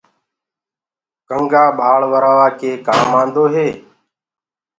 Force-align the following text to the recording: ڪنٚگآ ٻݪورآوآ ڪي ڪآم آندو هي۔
ڪنٚگآ 1.27 1.63
ٻݪورآوآ 1.77 2.47
ڪي 2.59 2.71
ڪآم 2.87 3.09
آندو 3.21 3.43
هي۔ 3.53 3.67